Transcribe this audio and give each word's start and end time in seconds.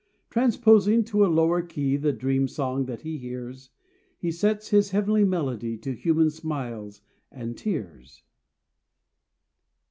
Transposing 0.31 1.03
to 1.03 1.23
a 1.23 1.27
lower 1.29 1.61
key 1.61 1.95
The 1.95 2.11
dream 2.11 2.47
song 2.47 2.85
that 2.85 3.01
he 3.01 3.19
hears, 3.19 3.69
He 4.17 4.31
sets 4.31 4.69
his 4.69 4.89
heavenly 4.89 5.23
melody 5.25 5.77
To 5.77 5.91
human 5.93 6.31
smiles 6.31 7.01
and 7.31 7.55
tears. 7.55 8.23